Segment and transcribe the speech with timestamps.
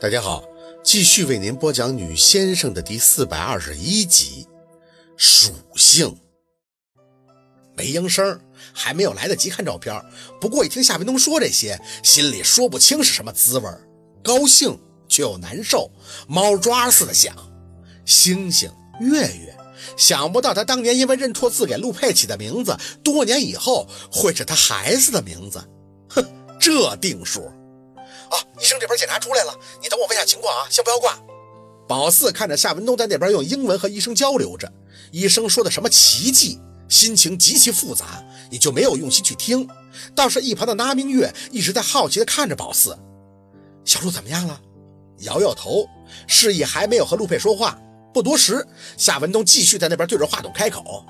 [0.00, 0.42] 大家好，
[0.82, 4.46] 继续为您播讲《女先生》的第四百二十一集。
[5.18, 6.16] 属性。
[7.76, 8.40] 没应声
[8.72, 10.02] 还没有来得及看照片，
[10.40, 13.68] 不过一听夏文东说这些，心里说不清是什么滋味
[14.24, 15.90] 高兴却又难受，
[16.26, 17.36] 猫抓似的想：
[18.06, 19.54] 星星、月月，
[19.98, 22.74] 想不到他当年因为认错字给陆佩起的名字，
[23.04, 25.62] 多年以后会是他孩子的名字。
[26.08, 26.24] 哼，
[26.58, 27.52] 这定数。
[28.30, 28.38] 啊！
[28.60, 31.18] 医生这边检查出来了，你等我问下情况啊，先不要挂。
[31.86, 34.72] 宝四看着夏文东在那边用英文和医生交流着，
[35.10, 39.68] 医生说的什么奇迹，心情极其复杂，也就没有用心去听。
[40.14, 42.96] 倒是一旁的那明月一直在好奇的看着宝四，
[43.84, 44.60] 小陆怎么样了？
[45.18, 45.86] 摇摇头，
[46.28, 47.76] 示意还没有和陆佩说话。
[48.14, 48.64] 不多时，
[48.96, 51.04] 夏文东继续在那边对着话筒开口：“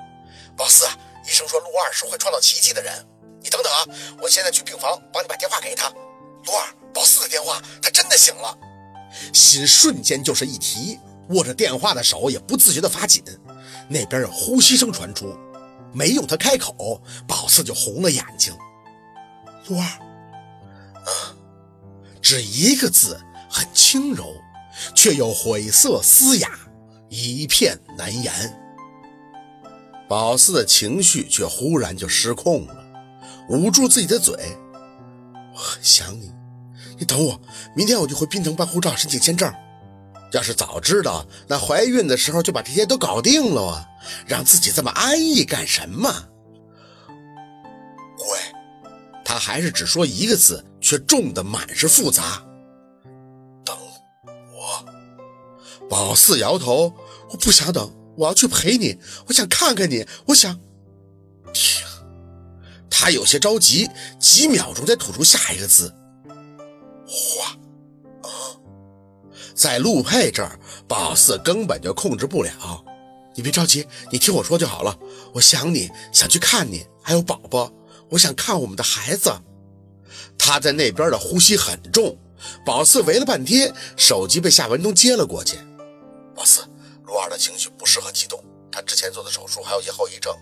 [0.56, 0.86] 宝四，
[1.26, 3.06] 医生说陆二是会创造奇迹的人，
[3.42, 3.84] 你等等啊，
[4.22, 5.90] 我现在去病房帮你把电话给他。
[5.90, 8.58] 陆二。”宝四的电话，他真的醒了，
[9.32, 10.98] 心瞬间就是一提，
[11.30, 13.22] 握着电话的手也不自觉的发紧。
[13.88, 15.36] 那边有呼吸声传出，
[15.92, 18.54] 没用他开口，宝四就红了眼睛。
[19.66, 21.34] 陆二，啊，
[22.22, 24.32] 只一个字，很轻柔，
[24.94, 26.50] 却又晦涩嘶哑，
[27.08, 28.32] 一片难言。
[30.08, 32.84] 宝四的情绪却忽然就失控了，
[33.48, 34.34] 捂住自己的嘴，
[35.54, 36.32] 我很想你。
[37.00, 37.40] 你等我，
[37.74, 39.50] 明天我就回滨城办护照、申请签证。
[40.32, 43.86] 要是早知道，那怀孕的时候就把这些都搞定了啊！
[44.26, 46.12] 让自己这么安逸干什么？
[48.16, 48.38] 鬼，
[49.24, 52.44] 他还是只说一个字，却重的满是复杂。
[53.64, 53.76] 等
[54.52, 54.84] 我。
[55.88, 56.94] 宝四摇头，
[57.30, 60.54] 我不想等，我要去陪你，我想看看你，我想
[61.52, 61.82] 停。
[62.88, 63.88] 他有些着急，
[64.20, 65.92] 几秒钟才吐出下一个字。
[67.10, 67.56] 话
[68.22, 68.30] 啊，
[69.54, 72.84] 在陆佩这儿，宝四根本就控制不了。
[73.34, 74.96] 你别着急，你听我说就好了。
[75.32, 77.72] 我想你，想去看你，还有宝宝，
[78.08, 79.32] 我想看我们的孩子。
[80.38, 82.16] 他在那边的呼吸很重。
[82.64, 85.58] 宝四围了半天，手机被夏文东接了过去。
[86.34, 86.62] 宝四，
[87.04, 90.32] 陆二的情绪不适合激动，他之前做的手术还有些后遗症，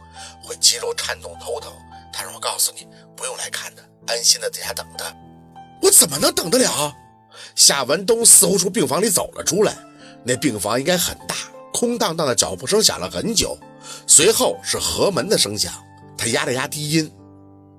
[0.43, 1.73] 会肌肉颤动、头疼。
[2.13, 2.87] 他让我告诉你，
[3.17, 5.15] 不用来看他，安心的在家等他。
[5.99, 6.95] 我怎么能等得了？
[7.57, 9.77] 夏文东似乎从病房里走了出来，
[10.23, 11.35] 那病房应该很大，
[11.73, 13.59] 空荡荡的脚步声响了很久，
[14.07, 15.73] 随后是合门的声响。
[16.17, 17.13] 他压了压低音：“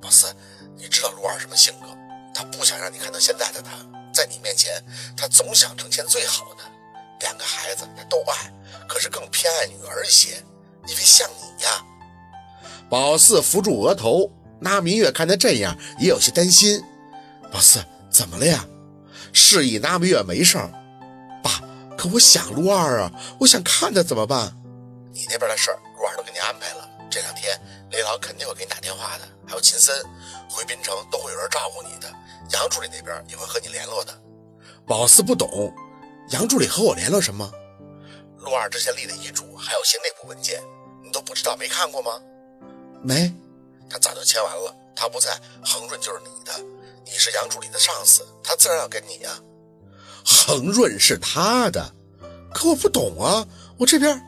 [0.04, 0.36] 老四，
[0.76, 1.88] 你知道卢二什么性格？
[2.34, 3.72] 他不想让你看到现在的他，
[4.14, 4.84] 在你面前，
[5.16, 6.64] 他总想呈现最好的。
[7.22, 8.52] 两个孩子他都爱，
[8.86, 10.44] 可是更偏爱女儿一些，
[10.90, 11.86] 因为像你呀。”
[12.92, 14.30] 宝四扶住额头，
[14.60, 16.84] 那明月看他这样，也有些担心。
[17.50, 17.80] 宝四，
[18.20, 18.68] 怎么了呀？
[19.32, 20.70] 示意那么月没事儿。
[21.42, 21.62] 爸，
[21.98, 23.10] 可我想陆二啊，
[23.40, 24.54] 我想看他怎么办？
[25.14, 26.86] 你那边的事，陆二都给你安排了。
[27.10, 27.58] 这两天
[27.92, 29.96] 雷老肯定会给你打电话的，还有秦森，
[30.50, 32.14] 回滨城都会有人照顾你的。
[32.52, 34.14] 杨助理那边也会和你联络的。
[34.86, 35.74] 宝四不懂，
[36.32, 37.50] 杨助理和我联络什么？
[38.40, 40.62] 陆二之前立的遗嘱，还有些内部文件，
[41.02, 42.20] 你都不知道没看过吗？
[43.02, 43.34] 没，
[43.90, 44.76] 他早就签完了。
[44.94, 46.52] 他不在，恒润就是你的。
[47.12, 49.32] 你是杨助理的上司，他自然要跟你呀。
[50.26, 51.94] 恒润是他的，
[52.54, 53.48] 可我不懂啊，
[53.78, 54.22] 我这边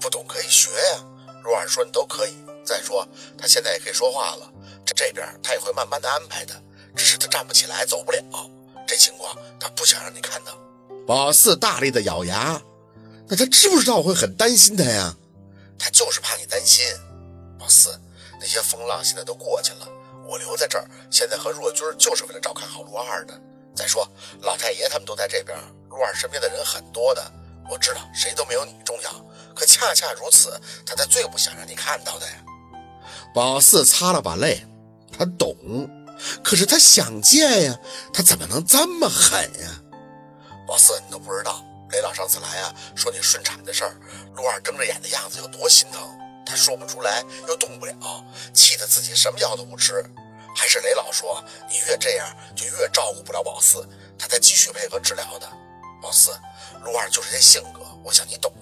[0.00, 1.04] 不懂可以学呀。
[1.42, 2.34] 陆二说你都可以。
[2.64, 3.04] 再说
[3.36, 4.48] 他现在也可以说话了，
[4.86, 6.54] 这这边他也会慢慢的安排的，
[6.94, 8.22] 只是他站不起来，走不了。
[8.86, 10.56] 这情况他不想让你看到。
[11.04, 12.62] 宝四大力的咬牙，
[13.26, 15.16] 那他知不知道我会很担心他呀？
[15.76, 16.86] 他就是怕你担心。
[17.58, 18.00] 宝四，
[18.38, 19.88] 那些风浪现在都过去了。
[20.32, 23.38] 我留在这儿，现在和若君就是为了照看好陆二的。
[23.76, 24.10] 再说，
[24.40, 25.54] 老太爷他们都在这边，
[25.90, 27.22] 陆二身边的人很多的。
[27.68, 29.10] 我知道谁都没有你重要，
[29.54, 32.32] 可恰恰如此，他才最不想让你看到的呀。
[33.34, 34.66] 宝四擦了把泪，
[35.18, 35.54] 他懂，
[36.42, 37.78] 可是他想见呀，
[38.10, 39.82] 他怎么能这么狠呀？
[40.66, 43.94] 宝四，你都不知道，雷老上次来啊，说你顺产的事儿，
[44.34, 46.00] 陆二睁着眼的样子有多心疼。
[46.44, 47.94] 他说不出来，又动不了，
[48.52, 50.04] 气得自己什么药都不吃。
[50.62, 53.84] 还是雷老说，你越这样就越照顾不了宝四，
[54.16, 55.48] 他才继续配合治疗的。
[56.00, 56.30] 宝四，
[56.84, 58.52] 陆二就是这性格，我想你懂，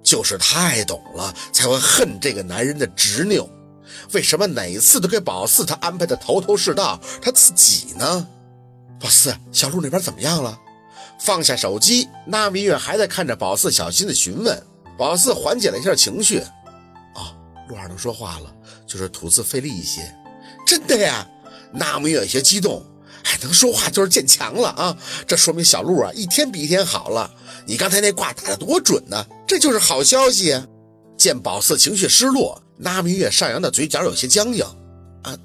[0.00, 3.50] 就是太懂了，才会恨这个男人的执拗。
[4.12, 8.28] 为什么哪次都给宝四他安排的头头是道，他自己呢？
[9.00, 10.56] 宝四，小陆那边怎么样了？
[11.18, 14.64] 放下手机，那明月还在看着宝四，小心的询问。
[14.96, 16.38] 宝四缓解了一下情绪。
[16.38, 17.34] 啊
[17.68, 18.54] 陆二能说话了，
[18.86, 20.14] 就是吐字费力一些。
[20.64, 21.26] 真的呀，
[21.72, 22.84] 那么有些激动，
[23.24, 24.96] 哎，能说话就是见强了啊！
[25.26, 27.30] 这说明小鹿啊一天比一天好了。
[27.66, 30.66] 你刚才那卦打得多准呢，这就是好消息啊！
[31.16, 34.64] 见宝四情绪失落，那明月上扬的嘴角有些僵硬。
[35.22, 35.36] 啊，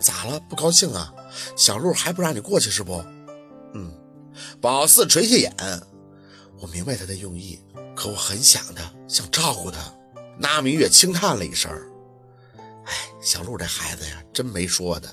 [0.00, 0.40] 咋了？
[0.48, 1.12] 不高兴啊？
[1.56, 3.02] 小鹿还不让你过去是不？
[3.74, 3.90] 嗯。
[4.60, 5.54] 宝四垂下眼，
[6.58, 7.58] 我明白他的用意，
[7.94, 9.78] 可我很想他，想照顾他。
[10.38, 11.70] 那明月轻叹了一声。
[12.86, 15.08] 哎，小鹿这孩子呀，真没说的。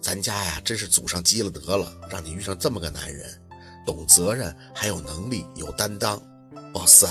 [0.00, 3.28] 咱家呀，真是祖上积了德了，让你遇上这么个男人，
[3.84, 6.20] 懂责任，还有能力，有担当。
[6.72, 7.08] 宝四，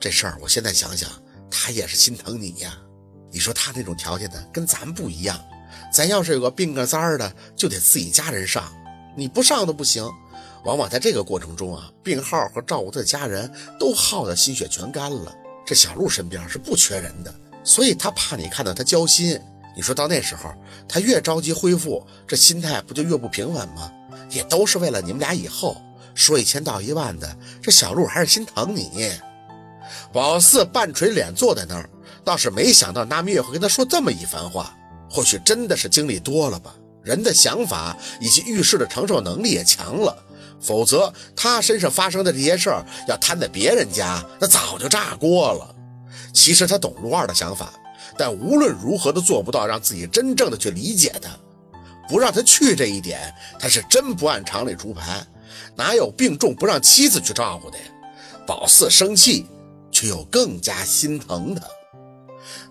[0.00, 1.10] 这事儿我现在想想，
[1.50, 2.76] 他也是心疼你呀。
[3.30, 5.40] 你说他那种条件呢，跟咱不一样。
[5.92, 8.72] 咱要是有个病个灾儿的，就得自己家人上，
[9.16, 10.04] 你不上都不行。
[10.64, 15.34] 往往在这个过程中啊，病号和照顾他的家人都耗得心血全干了。
[15.66, 19.40] 这小鹿身边是不缺人的，所以他怕你看到他焦心。
[19.74, 20.52] 你说到那时候，
[20.88, 23.90] 他越着急恢复，这心态不就越不平稳吗？
[24.30, 25.76] 也都是为了你们俩以后。
[26.14, 29.10] 说一千道一万的，这小鹿还是心疼你。
[30.12, 31.88] 宝四半垂脸坐在那儿，
[32.22, 34.76] 倒是没想到那明月会跟他说这么一番话。
[35.08, 40.14] 或许真的是经历多了吧，人的想法以及遇事的承受能力也强了。
[40.60, 45.74] 否则他身上发生的这些事儿，要摊在别人家，那早就炸锅了。
[46.34, 47.72] 其实他懂陆二的想法。
[48.16, 51.30] 但无论如何都做不到让自己真正的去理解他，
[52.08, 55.26] 不让他去这一点，他是真不按常理出牌。
[55.76, 57.84] 哪有病重不让妻子去照顾的呀？
[58.46, 59.46] 宝四生气，
[59.90, 61.62] 却又更加心疼他。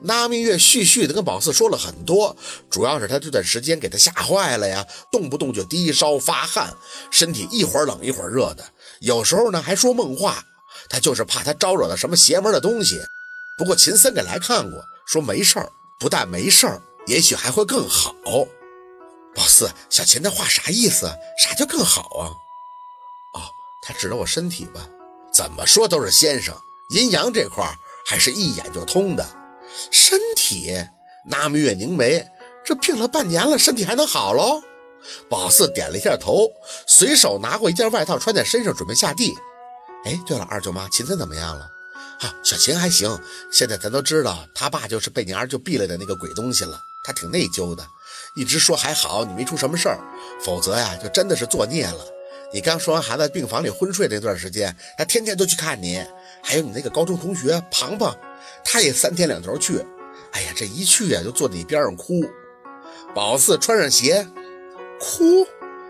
[0.01, 2.35] 那明月絮絮的跟宝四说了很多，
[2.69, 6.73] 主要是他这段时间给他吓坏了呀，动不动就低烧发汗，
[7.09, 8.63] 身体一会儿冷一会儿热的，
[8.99, 10.43] 有时候呢还说梦话。
[10.89, 12.99] 他就是怕他招惹了什么邪门的东西。
[13.61, 14.83] 不过秦森给来看过。
[15.05, 18.15] 说没事儿，不但没事儿，也许还会更好。
[19.35, 21.05] 宝四，小秦的话啥意思？
[21.37, 22.25] 啥叫更好啊？
[23.35, 23.45] 哦，
[23.83, 24.81] 他指着我身体吧？
[25.31, 26.55] 怎么说都是先生，
[26.89, 27.71] 阴阳这块
[28.07, 29.23] 还是一眼就通的。
[29.91, 30.75] 身体？
[31.29, 32.27] 那明月凝眉，
[32.65, 34.59] 这病了半年了，身体还能好喽？
[35.29, 36.47] 宝四点了一下头，
[36.87, 39.37] 随手拿过一件外套穿在身上，准备下地。
[40.05, 41.67] 哎，对了，二舅妈，秦森怎么样了？
[42.21, 43.19] 啊，小秦还行，
[43.51, 47.83] 现在咱都知道他爸就是被你二舅毙了的那个鬼东西了，他挺内疚的，
[48.35, 49.99] 一直说还好你没出什么事儿，
[50.43, 52.05] 否则呀就真的是作孽了。
[52.53, 56.03] 你刚说完还在病房里昏睡那段时间，他天天都去看你，
[56.43, 58.15] 还有你那个高中同学庞庞，
[58.63, 59.83] 他也三天两头去。
[60.33, 62.21] 哎呀，这一去呀就坐在你边上哭。
[63.15, 64.27] 宝四穿上鞋，
[64.99, 65.47] 哭。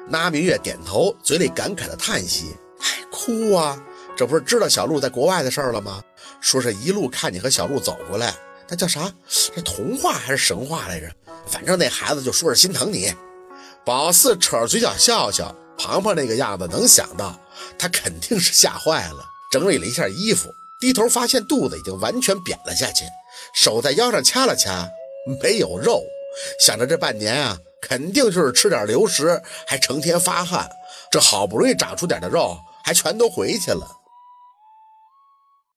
[0.07, 3.83] 那明月点头，嘴里感慨的叹息，哎，哭啊。
[4.15, 6.01] 这不是知道小鹿在国外的事儿了吗？
[6.39, 8.33] 说是一路看你和小鹿走过来，
[8.67, 9.11] 那叫啥？
[9.55, 11.07] 这童话还是神话来着？
[11.47, 13.13] 反正那孩子就说是心疼你。
[13.83, 17.35] 宝四扯着嘴角笑笑，庞庞那个样子，能想到
[17.79, 19.25] 他肯定是吓坏了。
[19.51, 23.03] 整理了一下衣服，低头发现肚子已经完全扁了下去，
[23.55, 24.87] 手在腰上掐了掐，
[25.41, 26.03] 没有肉。
[26.59, 30.69] 想着这半年啊，肯定就是吃点流食，还成天发汗，
[31.11, 33.85] 这好不容易长出点的肉，还全都回去了。